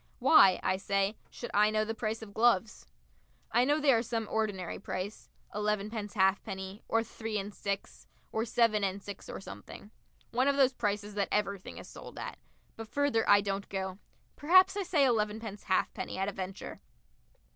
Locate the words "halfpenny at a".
15.65-16.31